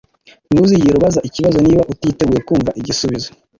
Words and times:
ntuzigere 0.51 0.95
ubaza 0.97 1.19
ikibazo 1.27 1.57
niba 1.65 1.87
utiteguye 1.93 2.41
kumva 2.47 2.69
igisubizo 2.79 3.29